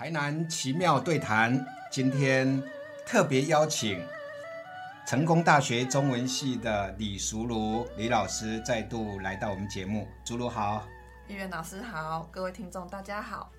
[0.00, 2.62] 台南奇妙对谈，今天
[3.04, 4.02] 特别邀请
[5.06, 10.08] 成功大学中文系的李淑如李老师再度来到我们节目。
[10.24, 10.88] 竹如好，
[11.28, 13.52] 议员老师好，各位听众大家好。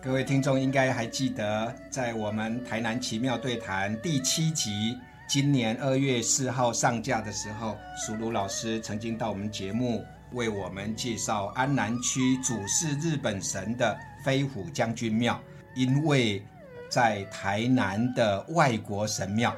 [0.00, 4.96] 各位听众应该还记得，在我们台南奇妙对谈第七集，
[5.28, 15.36] 今年二月四号上架的时候，淑如老师曾经到我们节目为我们介绍安南区主祀日本神的飞虎将军庙。
[15.80, 16.42] 因为
[16.90, 19.48] 在台南的外国神庙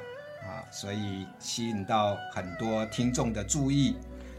[0.45, 3.97] 啊，所以吸引到很多听众的注意。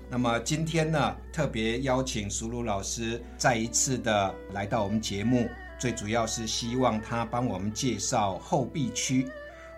[0.09, 9.27] 那么今天呢，特别邀请苏鲁老师再一次的来到我们节目，最主要是希望他帮我们介绍后壁区。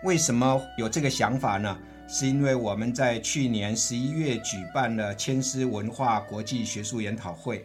[0.04, 1.76] 为什么有这个想法呢？
[2.08, 7.64] 是因为我们在去年十一月举办了千丝文化国际学术研讨会，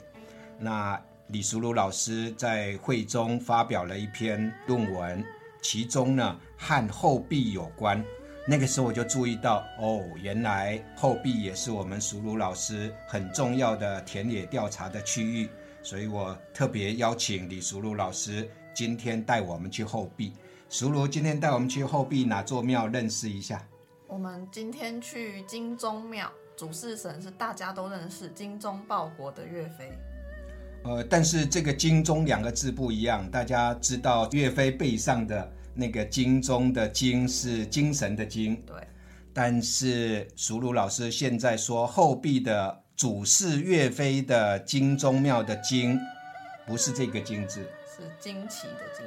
[0.59, 0.99] 那。
[1.33, 5.25] 李淑如老师在会中发表了一篇论文，
[5.63, 8.05] 其中呢和后壁有关。
[8.49, 15.49] 那个时候我就注意到，哦，原来后壁也是我们淑如老师很重要的田野调查的区域，
[15.83, 20.33] 所以我特别邀请李淑如老师今天带我们去后壁。
[20.69, 23.65] 淑如今天带我们去后壁哪座庙认识一下？
[24.09, 29.93] 我们今天去金钟庙，主事神是大家都认识金钟报国的岳飞。
[30.83, 38.77] 呃，但是这个“金钟”两个字不一样，大家知道岳飞背上的那个“金钟”的“金”是精神的“精”，对。
[39.33, 46.01] 但是熟鲁老师现在说后壁的主祀岳飞的金钟庙的“金”，
[46.67, 49.07] 不是这个“金”字，是惊奇的“惊”。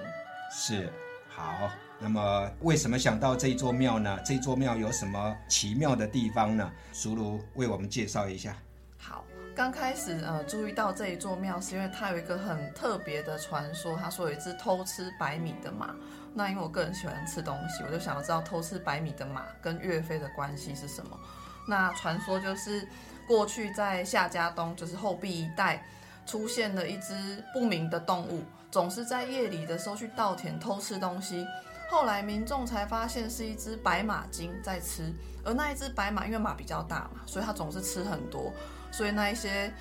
[0.56, 0.90] 是
[1.28, 4.20] 好，那么为什么想到这座庙呢？
[4.24, 6.72] 这座庙有什么奇妙的地方呢？
[6.94, 8.56] 熟鲁为我们介绍一下。
[8.98, 9.26] 好。
[9.56, 13.95] 刚开始呃注意到这一座庙，是因为它有一个很特别的传说。
[13.95, 15.95] 他说有一只偷吃白米的马。
[16.34, 21.20] 那因为我个人喜欢吃东西，我就想要知道偷吃白米的马跟岳飞的关系是什么。
[21.68, 22.88] 那传说就是
[23.28, 25.86] 过去在夏家东，就是后壁一带，
[26.26, 31.45] 出现了一只不明的动物，总是在夜里的时候去稻田偷吃东西。
[31.89, 35.14] 后来民众才发现是一只白马精在吃，
[35.44, 38.52] 而那一只白马因为马比较大嘛，所以它总是吃很多。
[38.92, 39.71] 所以那一些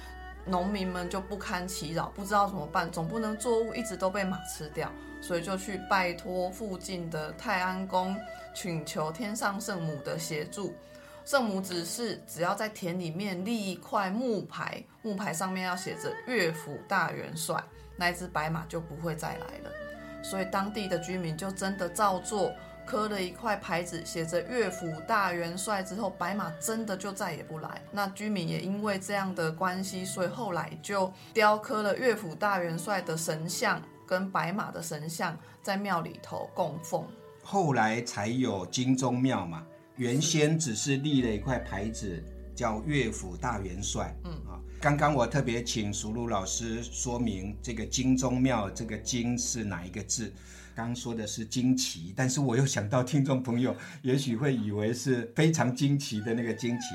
[0.44, 4.90] 农民们就不堪其扰，不知道怎么办，总不能作物一直都被马吃掉，
[5.20, 8.16] 所以就去拜托附近的泰安宫，
[8.54, 10.74] 请求天上圣母的协助。
[11.24, 17.62] 圣母指示，只要在田里面立一块木牌，木牌上面要写着“岳府大元帅”，
[17.96, 19.70] 那一只白马就不会再来了。
[20.22, 22.52] 所以当地的居民就真的照做。
[22.84, 27.80] 刻了一块牌子，写着“岳府大元帅”之后，白马真的就再也不来。
[27.92, 37.06] 那居民也因为这样的关系，所以后来就雕刻了岳府大元帅的神像跟白马的神像在庙里头供奉。
[37.44, 42.20] 后来才有金钟庙嘛，原先只是立了一块牌子，
[42.54, 44.16] 叫岳府大元帅。
[44.24, 50.32] 嗯啊，刚刚我特别请熟路老师说明这个金钟庙，这个“金”是哪一个字？
[50.74, 56.86] 刚说的是惊奇，但是我又想到听众朋友也许会以为是非常惊奇的那个惊奇，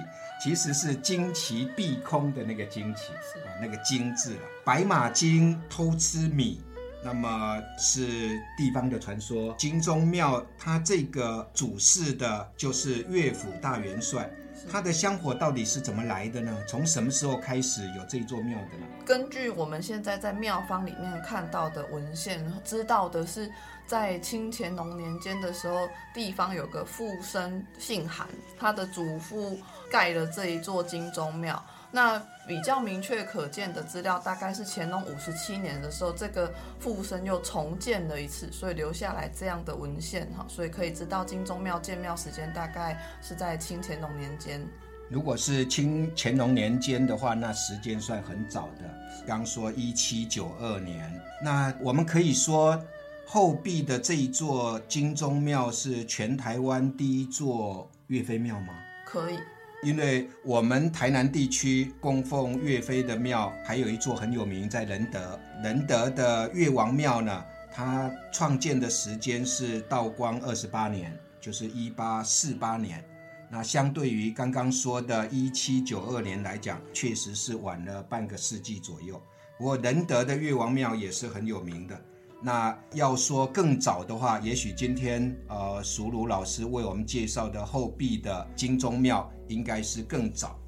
[0.44, 4.39] 其实是惊奇碧空的那个惊奇，是啊，那个惊字了。
[4.66, 6.59] 白马精偷吃米，
[7.03, 9.53] 那么是地方的传说。
[9.58, 14.30] 金钟庙它这个主事的就是岳府大元帅。
[14.72, 16.57] 它的香火到底是怎么来的呢？
[16.68, 18.88] 从什么时候开始有这座庙的呢？
[19.06, 23.50] 根据我们现在在庙方里面看到的文献，知道的是，
[23.86, 28.28] 在清乾隆年间的时候，地方有个富生姓韩，
[28.59, 29.57] 他的祖父
[29.91, 31.63] 盖了这一座金钟庙。
[31.91, 44.66] 那比较明确可见的资料，大概是乾隆五十七年的时候，这个富生又重建了一次，所以留下来这样的文献哈，所以可以知道金钟庙建庙时间大概是在清乾隆年间。
[45.09, 49.25] 如果是清乾隆年间的话，那时间算很早的。
[49.25, 52.81] 刚说一七九二年，那我们可以说
[53.25, 58.74] 后壁的这一座金钟庙是全台湾第一座岳飞庙吗？
[59.06, 59.38] 可以。
[59.83, 65.39] 因为我们台南地区供奉岳飞的庙，还有一座很有名，在仁德。
[65.63, 73.03] 仁德的岳王庙呢，它创建的时间是道光二十八年，就是一八四八年。
[73.50, 79.21] 那相对于刚刚说的一七九二年来讲，确实是晚了半个世纪左右。
[79.57, 82.00] 不过仁德的岳王庙也是很有名的。
[82.41, 90.59] 那要说更早的话，也许今天呃，熟儒老师为我们介绍的后壁的金钟庙应该是更早。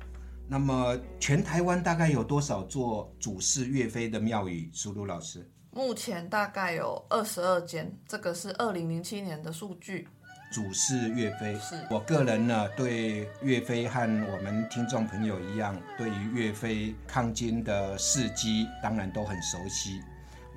[0.47, 4.69] 那么全台湾大概有多少座主祀岳飞的庙宇？
[4.73, 10.07] 熟儒老师，目前大概有二十二间，这个是二零零七年的数据。
[10.51, 20.01] 主是岳飞，是我个人呢对岳飞和我们听众朋友一样，对于岳飞抗金的事迹当然都很熟悉。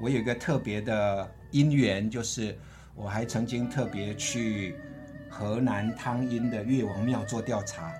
[0.00, 2.58] 我有一个特别的因缘，就是
[2.94, 4.74] 我还曾经特别去
[5.28, 7.94] 河南汤阴的岳王庙做调查啊。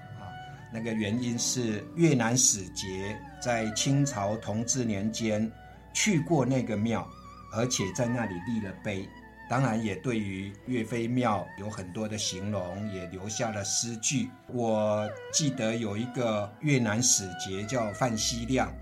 [0.73, 5.51] 那个原因是越南使节在清朝同治年间
[5.93, 7.07] 去过那个庙，
[7.53, 9.09] 而且在那里立了碑。
[9.51, 14.31] 当然也对于岳飞庙有很多的形容，也留下了诗句。
[14.47, 18.73] 我记得有一个越南使节叫范希亮，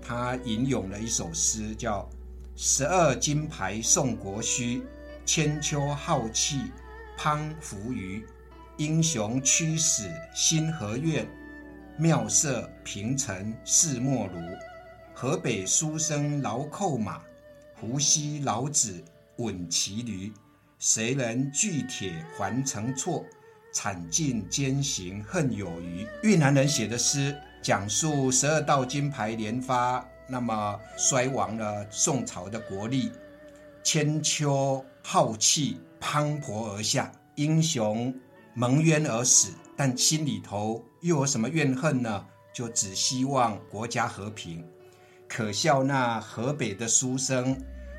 [0.00, 2.08] 他吟咏了一首诗，叫
[2.56, 4.82] “十二金牌送国虚，
[5.26, 6.62] 千秋浩气
[7.18, 8.24] 滂浮余。
[8.78, 11.26] 英雄驱使心何怨，
[11.96, 14.38] 妙色平陈世莫如。
[15.14, 17.22] 河北书生劳扣马，
[17.74, 19.02] 湖西老子。”
[19.38, 20.32] 稳骑驴，
[20.78, 23.22] 谁人锯铁还成错？
[23.70, 26.06] 惨尽奸行恨有余。
[26.22, 33.12] 越南人写的诗，讲述十二道金牌连发，那么衰亡了宋朝的国力，
[33.82, 38.14] 千秋浩气磅礴而下，英雄
[38.58, 42.26] 蒙冤而死，但心里头又有什么怨恨呢？
[42.54, 44.64] 就只希望国家和平。
[45.28, 47.56] 可笑那河北的书生。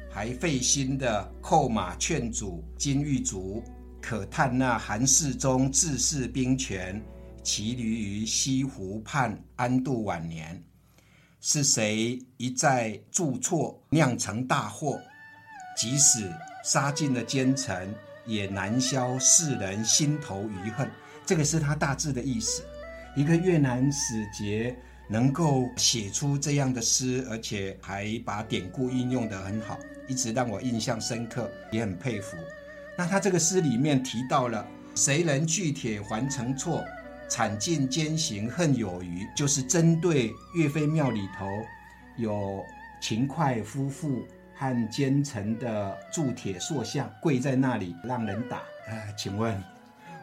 [0.09, 3.61] 还费心的叩马劝阻金玉竹，
[4.01, 6.99] 可叹那韩世忠自恃兵权，
[7.43, 10.59] 骑驴于西湖畔安度晚年。
[11.39, 14.99] 是谁一再铸错，酿成大祸？
[15.77, 16.33] 即使
[16.63, 17.93] 杀尽了奸臣，
[18.27, 20.87] 也难消世人心头余恨。
[21.25, 22.63] 这个是他大致的意思。
[23.15, 24.75] 一个越南使节
[25.07, 29.79] 能够写出这样的诗，而且还把典故运用得很好。
[30.07, 32.37] 一直让我印象深刻，也很佩服。
[32.97, 34.65] 那他这个诗里面提到了
[34.95, 36.83] “谁人锯铁还成错，
[37.27, 41.45] 惨尽奸行恨有余”，就是针对岳飞庙里头
[42.15, 42.63] 有
[43.01, 44.25] 秦桧夫妇
[44.57, 48.61] 和奸臣的铸铁塑像跪在那里让人打。
[48.87, 49.61] 呃，请问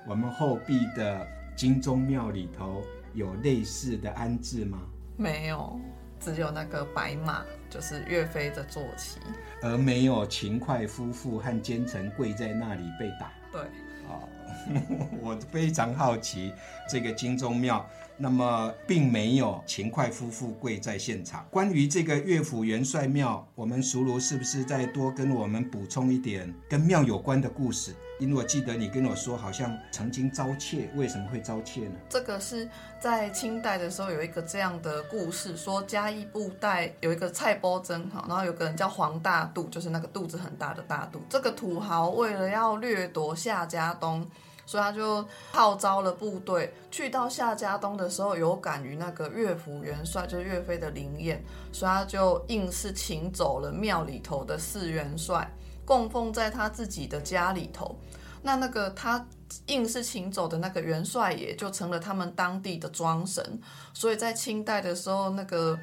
[0.07, 2.83] 我们后壁的金钟庙里头
[3.15, 4.79] 有类似的安置吗？
[5.17, 5.81] 没有。
[6.21, 9.19] 只有那个白马，就是岳飞的坐骑，
[9.61, 13.31] 而没有秦桧夫妇和奸臣跪在那里被打。
[13.53, 13.61] 对，
[14.09, 14.25] 啊，
[15.21, 16.51] 我非常好奇
[16.89, 17.87] 这个金钟庙。
[18.17, 21.47] 那么并没有秦桧夫妇跪在现场。
[21.51, 27.95] 关于这个岳府元帅庙，我们熟儒是不是再多跟我们补充一点跟庙有关的故事？
[28.21, 31.97] 因为我记得你跟我说，好像曾经遭窃，为什么会遭窃呢？
[32.09, 32.69] 这个是
[33.01, 41.21] 在清代的时候有一个这样的故事，说嘉义布袋有一个蔡波珍哈，然后有个人叫黄大肚，就是那个肚子很大的大肚。
[41.29, 44.25] 这个土豪为了要掠夺夏家东。
[44.67, 55.51] 所以他就号召了部队，去到夏家东的时候，有感于那个岳府元帅就是岳飞的灵验，所以他就硬是请走了庙里头的四元帅，
[55.85, 57.95] 供奉在他自己的家里头。
[58.43, 59.27] 那那个他
[59.67, 63.61] 硬是请走的那个元帅爷，就成了他们当地的庄神。
[63.95, 65.79] 所以在清代的时候，那个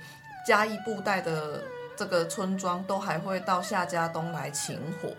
[0.46, 1.64] 嘉义布袋的
[1.96, 5.10] 这个村庄都还会到夏家东来请火。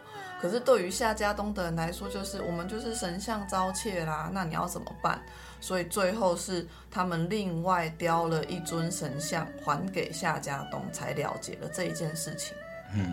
[0.42, 5.22] 可是对于夏家东的人来说，就是我们就是神像遭窃啦，那你要怎么办？
[5.60, 12.56] 所以最后是他们另外雕了一尊神像还给夏家东，才了解了这一件事情。
[12.92, 13.06] 嗯，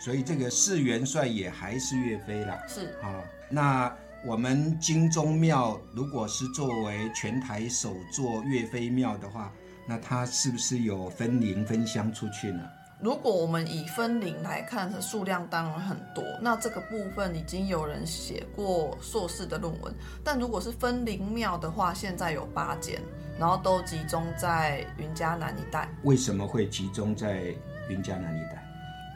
[0.00, 2.58] 所以这个四元帅也还是岳飞啦。
[2.66, 3.96] 是啊，那
[4.26, 9.52] 我们金钟庙如果是作为全台首座岳飞庙的话，
[9.86, 12.68] 那它是不是有分灵分香出去呢？
[13.02, 16.22] 如果我们以分灵来看，数量当然很多。
[16.40, 19.94] 那这个部分已经有人写过硕士的论文。
[20.22, 23.00] 但如果是分灵庙的话，现在有八间，
[23.38, 25.88] 然后都集中在云嘉南一带。
[26.02, 27.54] 为什么会集中在
[27.88, 28.62] 云嘉南一带？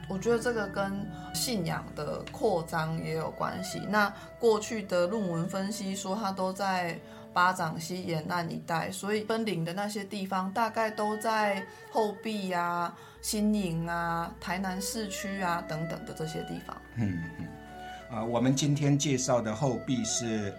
[0.08, 3.80] 我觉得这个跟信仰的扩张也有关系。
[3.88, 6.98] 那过去的论文分析说，它都在
[7.34, 12.96] 巴掌溪沿岸一带，所以分灵的那些地方大概都在后壁啊。
[13.20, 16.76] 新营啊，台南市区啊等等的这些地方。
[16.96, 17.46] 嗯嗯，
[18.14, 20.54] 啊，我们今天介绍的后壁是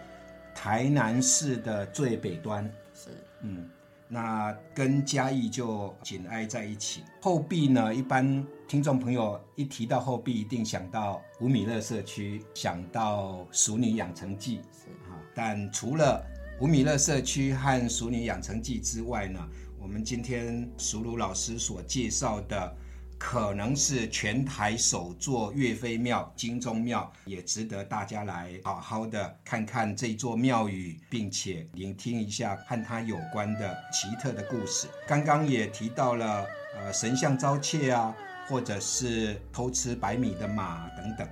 [0.55, 2.63] 台南市的最北端。
[2.95, 3.69] 是，嗯，
[4.07, 7.03] 那跟嘉义就紧挨在一起。
[7.21, 14.57] 后壁呢，一般听众朋友一提到后壁，一定想到五米勒社区，想到《熟女养成记》。
[14.73, 16.25] 是啊，但除了
[16.61, 19.45] 五米勒社区和《熟女养成记》之外呢？
[19.77, 22.73] 我们今天熟鲁老师所介绍的
[23.17, 34.87] 可能是全台首座岳飞庙、金钟庙，也值得大家来好好的看看这座庙宇，并且聆听一下和它有关的奇特的故事。
[35.05, 36.45] 刚刚也提到了，
[36.77, 38.15] 呃，神像遭窃啊，
[38.47, 41.27] 或者是偷吃白米的马等等。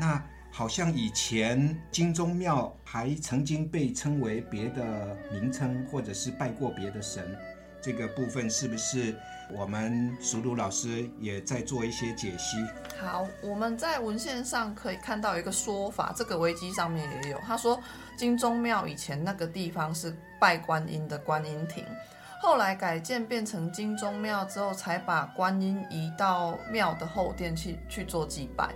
[0.00, 0.24] 那
[0.56, 7.36] 好像以前金钟庙还曾经被称为别的名称，或者是拜过别的神。
[7.82, 9.16] 这个部分是不是
[9.52, 12.56] 我们熟鲁老师也在做一些解析？
[13.00, 17.76] 好，我们在文献上可以看到一个说法，这个维基上面也有，他说
[18.16, 21.84] 金钟庙以前那个地方是拜观音的观音亭，
[22.40, 28.72] 后来改建变成金钟庙之后，才把观音移到庙的后殿去去做祭拜。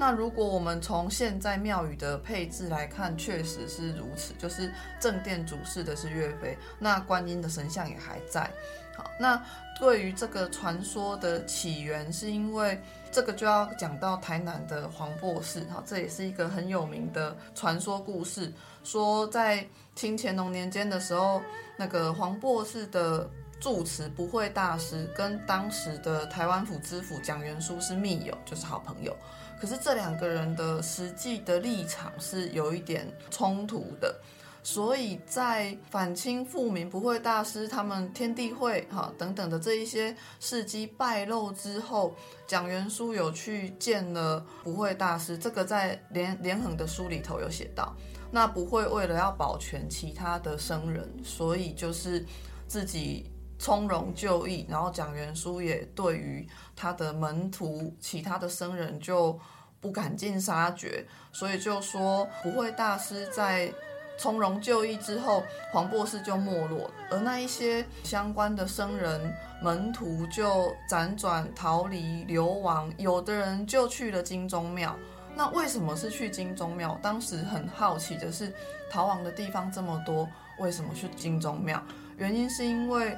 [0.00, 8.50] 那如果我们从现在庙宇的配置来看，确实是如此，就是正殿主事的是岳飞，那观音的神像也还在。
[8.96, 9.38] 好，那
[9.78, 12.80] 对于这个传说的起源，是因为
[13.12, 18.50] 这个就要讲到台南的黄檗寺，哈，这也是一个很有名的传说故事，
[18.82, 21.42] 说在清乾隆年间的时候，
[21.76, 23.28] 那个黄檗寺的
[23.60, 29.14] 住持不会大师跟当时的台湾府知府蒋元枢是密友，就是好朋友。
[29.60, 34.18] 可是这两个人的实际的立场是有一点冲突的，
[34.62, 42.14] 所以在反清复明不会大师他们天地会哈等等的这一些事迹败露之后，
[42.46, 47.94] 蒋元枢有去见了不会大师，这个在连连横的书里头有写到。
[48.30, 52.24] 那不会为了要保全其他的生人，所以就是
[52.66, 53.30] 自己。
[53.60, 59.38] 从容就义，然后蒋元枢也对于他的门徒、其他的僧人就
[59.82, 63.70] 不敢尽杀绝，所以就说不会大师在
[64.18, 69.30] 从容就义之后，黄檗寺就没落，而那一些相关的僧人
[69.62, 74.96] 门徒就辗转逃离、流亡，有的人就去了金钟庙。
[75.36, 76.98] 那为什么是去金钟庙？
[77.02, 78.50] 当时很好奇的是，
[78.90, 80.26] 逃亡的地方这么多，
[80.58, 81.82] 为什么去金钟庙？
[82.16, 83.14] 原因是因为。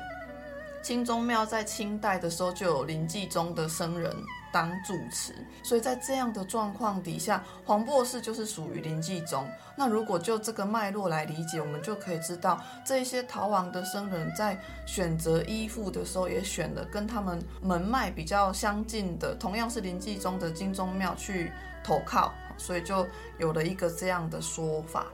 [0.82, 4.12] 金钟庙在清代的时候就有临济宗的僧人
[4.52, 9.48] 当住持，所以在这样的状况底下，黄檗寺就是属于临济宗。
[9.76, 21.50] 那如果就这个脉络来理解，我们就可以知道，这些逃亡的僧人在选择依附的时候，也选了跟他们门脉比较相近的，同样是临济宗的金钟庙去
[21.84, 23.06] 投靠，所以就
[23.38, 25.06] 有了一个这样的说法，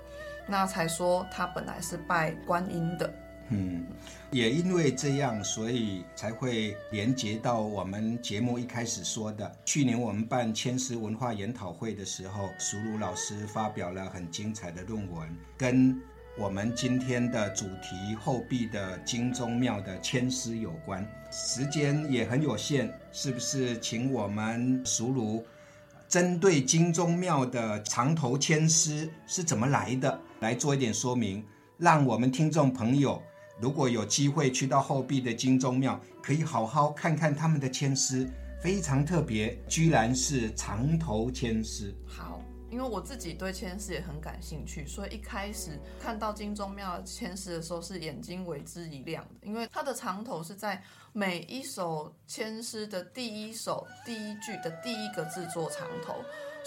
[0.47, 3.13] 那才说他本来是拜观音的。
[3.51, 3.87] 嗯，
[4.31, 9.51] 也因为这样，所以才会连接到我们节目一开始说的。
[9.65, 15.99] 去年我们办千师文化研讨会的时候，苏鲁老师发表了很精彩的论文，跟
[16.37, 21.05] 我们今天的主题后壁的金钟庙的千师有关。
[21.31, 23.79] 时间也很有限，是不是？
[23.81, 25.43] 请我们苏鲁
[26.07, 31.43] 针对金钟庙的长头千师是怎么来的，来做一点说明，
[31.79, 33.23] 让我们听众朋友。
[33.61, 38.31] 如果有机会去到后壁的金钟庙，可以好好看看他们的签诗，
[38.63, 41.93] 非常特别，居然是长头签诗。
[42.07, 50.81] 好，因为我自己对签诗也很感兴趣，所以一开始看到金钟庙签诗的时候，是眼睛为之一亮的，因为它的长头是在
[51.13, 56.15] 每一首签诗的第一首第一句的第一个字做长头。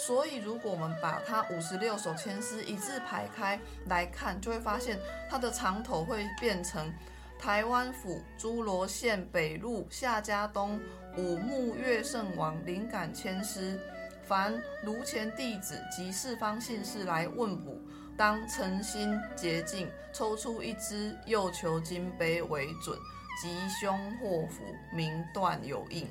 [0.07, 6.91] 所以，如果我们把它五十六首千诗一字排开来看，就会发现它的长头会变成
[7.37, 10.81] 台湾府诸罗县北路夏家东
[11.17, 13.79] 五木月圣王灵感千诗，
[14.23, 17.79] 凡炉前弟子及四方信士来问卜，
[18.17, 22.97] 当诚心洁净，抽出一支右球金杯为准，
[23.39, 26.07] 吉凶祸福名断有应。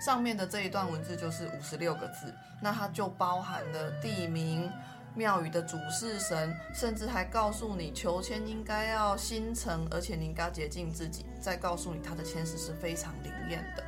[0.00, 4.70] 上面的这一段文字就是五十六个字，那它就包含了地名、
[5.14, 13.84] 庙宇的主事神，甚至还告诉你求签应该要心诚，而且你应该洁净自己，再告诉你他的签诗是非常灵验的。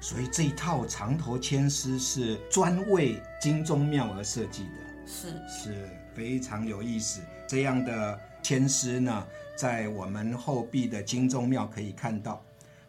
[0.00, 7.20] 所以这一套长头签诗是专为金钟庙而设计的，是是非常有意思。
[7.46, 12.42] 这样的签诗呢，在我们后壁的金钟庙可以看到。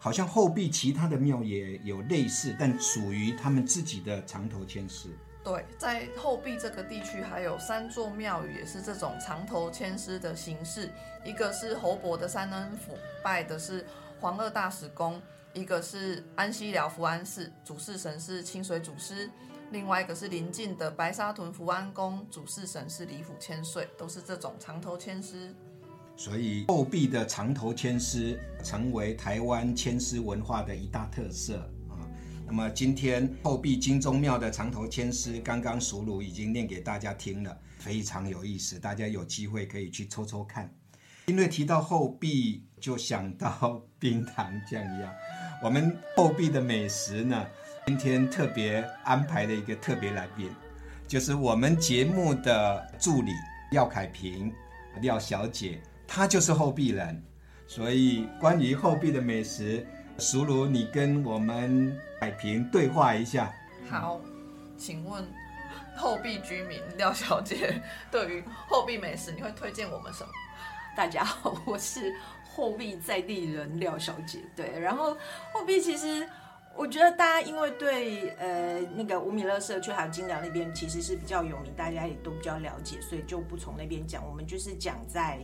[0.07, 5.09] 好像后壁其他的庙也有类似，但属于他们自己的长头签诗。
[5.43, 10.89] 对，在后壁这个地区还有三座庙宇，也是这种长头签诗的形式。
[11.25, 13.85] 一个是侯伯的三恩府，拜的是
[14.21, 15.19] 黄二大使公；
[15.51, 19.27] 一个是安西寮福安寺，主事神是清水祖师；
[19.71, 25.53] 另外一个是临近的白沙屯福安宫，主事神是李府千岁，都是这种长头签诗。
[26.17, 32.01] 所以后壁的长头签诗成为台湾签诗文化的一大特色啊！
[32.47, 40.73] 那么今天后壁金钟庙的长头签诗，刚刚熟鲁已经念给大家听了，非常有意思，大家有机会可以去抽抽看。
[41.27, 45.13] 因为提到后壁，就想到冰糖酱鸭。
[45.61, 47.45] 我们后壁的美食呢，
[47.85, 50.49] 今天特别安排了一个特别来宾，
[51.07, 53.31] 就是我们节目的助理
[53.71, 54.51] 廖凯平，
[55.01, 57.21] 廖小姐，她就是后壁人，
[57.67, 59.85] 所以关于后壁的美食。
[60.17, 63.53] 熟如，你跟我们海平对话一下。
[63.87, 64.19] 好，
[64.75, 65.23] 请问
[65.95, 70.29] 后壁居民廖小姐，对于后壁美食，你会推荐我们什么？
[70.95, 72.11] 大家好，我是
[72.43, 74.39] 后壁在地人廖小姐。
[74.55, 75.15] 对，然后
[75.53, 76.27] 后壁其实，
[76.75, 84.27] 我觉得大家因为对呃那个五米勒社区还有金寮那边其实是比较有名，大家也都比较了解，所以就不从那边讲。
[84.27, 85.37] 我们就是讲在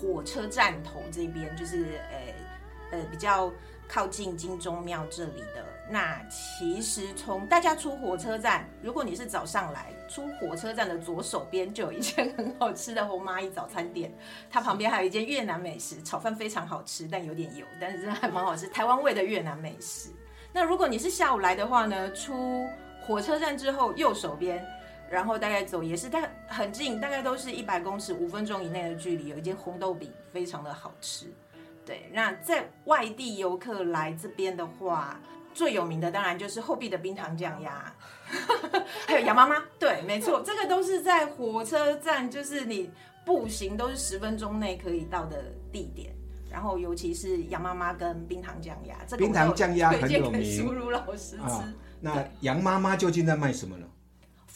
[0.00, 3.52] 火车站头这边，就是呃呃比较。
[3.90, 14.12] 靠近金钟庙这里的那，其实从大家出火车站，如果你是早上来，出火车站的左手边就有一间很好吃的红蚂蚁早餐店，
[14.50, 20.10] 它旁边还有一间越南美食，炒饭非常好吃，但有点油，但是真的还蛮好吃，台湾味的越南美食。
[20.52, 22.66] 那如果你是下午来的话呢，出
[23.06, 24.62] 火车站之后右手边，
[25.10, 31.26] 然后大概走也是大很近，大概都是一百公尺，五分钟以内的距离，有一间红豆饼，非常的好吃。
[31.84, 35.18] 对，那在外地游客来这边的话，
[35.54, 37.90] 最有名的当然就是后壁的冰糖酱鸭，
[39.08, 39.56] 还有杨妈妈。
[39.78, 42.90] 对，没错，这个都是在火车站，就是你
[43.24, 46.14] 步行都是十分钟内可以到的地点。
[46.50, 50.44] 然后尤其是杨妈妈跟冰糖酱鸭，这个冰糖酱鸭很有名。
[50.44, 51.74] 苏如老师吃。
[52.00, 53.86] 那杨妈妈究竟在卖什么呢？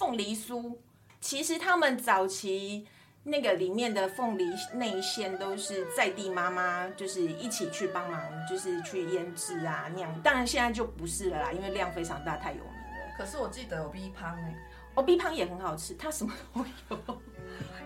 [0.02, 0.76] 凤梨酥。
[1.21, 2.88] 其实他们早期。
[3.25, 10.21] 那个里面的凤梨内馅都是在地妈妈，就是一起去帮忙，就是去腌制啊酿。
[10.23, 13.14] 当然现在就不是了啦，因为量非常大，太有名了。
[13.16, 14.56] 可是我记得有 B 汤哎，
[14.97, 17.23] 哦 B 汤也很好吃，它什么都有。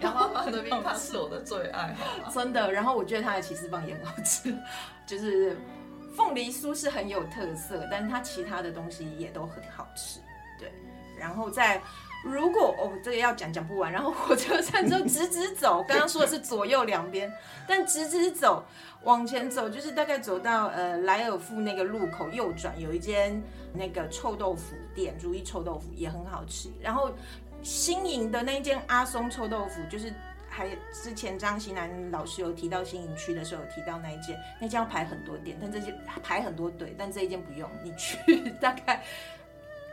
[0.00, 1.94] 杨妈妈的 B 汤是我的最爱，
[2.32, 2.73] 真的。
[2.73, 4.56] 然后我觉得它的起司棒也很好吃，
[5.06, 5.54] 就是
[6.17, 10.19] 凤梨酥是很有特色，但是它其他的东西也都很好吃。
[10.58, 10.73] 对，
[11.14, 11.82] 然后在。
[12.24, 13.92] 如果哦，这个要讲讲不完。
[13.92, 17.32] 然后火车站之后直直走， 刚刚说的是左右两边，
[17.66, 18.64] 但直直走
[19.04, 23.40] 往前走，就是大概走到呃莱尔富那个路口右转，有一间
[23.72, 26.68] 那个臭豆腐店，如意臭豆腐也很好吃。
[26.80, 27.12] 然后
[27.62, 30.12] 新营的那间阿松臭豆腐，就是
[30.48, 39.04] 还之前张新南老师有提到新营区的时候有提到那一间，那间要排很多店，但这些排很多队，但这一间不用，你去 大概。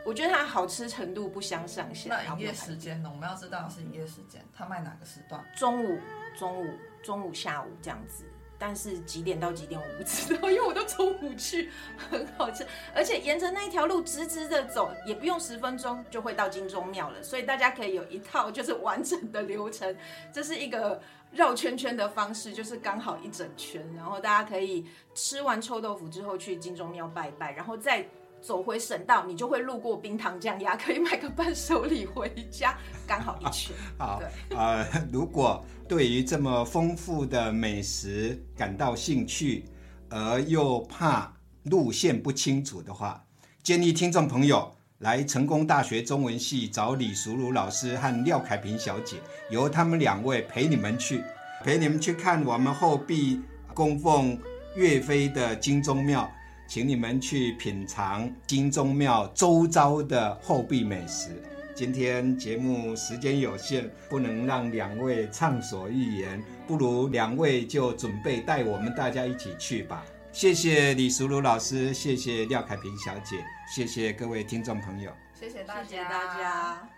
[0.04, 2.14] 我觉得它好吃程度不相上下。
[2.14, 3.10] 那营业时间呢？
[3.12, 5.44] 我们要知道是营业时间，它卖哪个时段？
[5.56, 5.98] 中午、
[6.36, 8.24] 中午、中午、下午这样子。
[8.56, 12.64] 但是几点到几点我不知道， 因为我都中午去，很好吃。
[12.94, 17.22] 而且沿着那一条路直直的走，也不用十分钟就会到金钟庙了。
[17.22, 19.94] 所以大家可以有一套就是 完整的流程，
[20.32, 23.84] 这是一个绕圈圈的方式，就是刚好一整圈。
[23.96, 28.06] 然后大家可以吃完臭豆腐之后去金钟庙拜拜，然后再。
[28.44, 32.76] 走回省道，你就会路过冰糖酱鸭，可以买个伴手礼回家，
[33.08, 33.74] 刚好一圈。
[33.96, 39.64] 好，呃，如果对于这么丰富的美食感到兴趣，
[40.10, 43.24] 而又怕路线不清楚的话，
[43.62, 49.16] 建议听众朋友来成功大学中文系找李淑如老师和廖凯平小姐，
[49.48, 51.24] 由他们两位陪你们去，
[51.62, 53.40] 陪你们去看我们后壁
[53.72, 54.38] 供奉
[54.76, 56.30] 岳飞的金钟庙。
[56.66, 61.42] 请你们去品尝金钟庙周遭的后壁美食。
[61.74, 70.04] 今天节目时间有限，不能让两位畅所欲言，不如两位就准备带我们大家一起去吧。
[70.32, 76.88] 谢谢李淑茹老师，谢谢廖凯平小姐，谢谢各位听众朋友，谢谢大家。